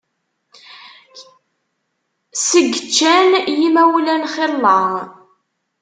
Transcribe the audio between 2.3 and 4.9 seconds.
Seg ččan yimawlan xilla.